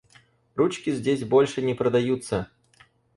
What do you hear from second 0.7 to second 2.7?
здесь больше не продаются.